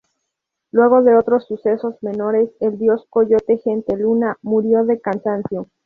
Luego 0.71 1.03
de 1.03 1.15
otros 1.15 1.45
sucesos 1.45 1.95
menores, 2.01 2.49
el 2.59 2.79
dios 2.79 3.05
Coyote-gente-luna 3.11 4.35
murió 4.41 4.83
de 4.83 4.99
cansancio. 4.99 5.69